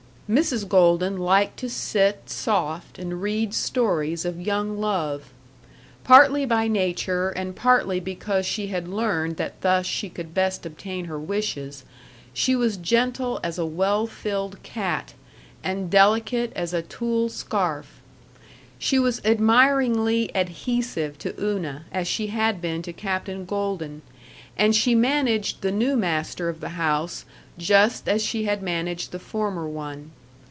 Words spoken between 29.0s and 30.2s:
the former one.